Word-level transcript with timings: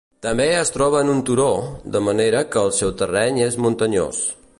També 0.25 0.45
es 0.59 0.71
troba 0.77 1.01
en 1.03 1.11
un 1.15 1.19
turó, 1.27 1.49
de 1.97 2.01
manera 2.07 2.41
que 2.55 2.63
el 2.69 2.73
seu 2.79 2.95
terreny 3.03 3.39
és 3.49 3.59
muntanyós. 3.67 4.23